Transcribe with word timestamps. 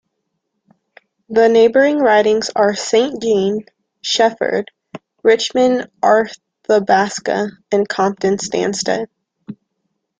The 1.29 1.47
neighbouring 1.47 1.99
ridings 1.99 2.49
are 2.55 2.73
Saint-Jean, 2.73 3.65
Shefford, 4.01 4.71
Richmond-Arthabaska, 5.21 7.51
and 7.71 7.87
Compton-Stanstead. 7.87 9.05